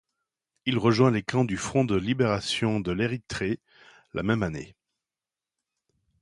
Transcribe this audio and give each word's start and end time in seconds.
Il 0.65 0.79
rejoint 0.79 1.11
les 1.11 1.21
camps 1.21 1.45
du 1.45 1.57
Front 1.57 1.85
de 1.85 1.93
libération 1.95 2.79
de 2.79 2.91
l'Érythrée 2.91 3.59
la 4.15 4.23
même 4.23 4.41
année. 4.41 4.75